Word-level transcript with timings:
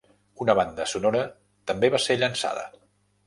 Una 0.45 0.53
banda 0.59 0.85
sonora 0.93 1.21
també 1.71 1.91
va 1.97 2.01
ser 2.07 2.17
llançada. 2.23 2.65